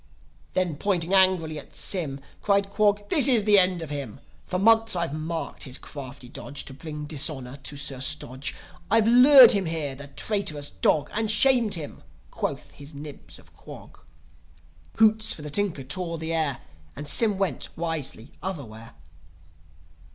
[0.53, 4.19] Then pointing angrily at Sym, Cried Quog, "This is the end of him!
[4.47, 8.55] For months I've marked his crafty dodge, To bring dishonour to Sir Stodge.
[8.89, 12.01] I've lured him here, the traitrous dog, And shamed him!"
[12.31, 13.99] quoth his Nibs of Quog.
[14.97, 16.61] Hoots for the Tinker tore the air,
[16.95, 18.95] As Sym went, wisely, otherwhere.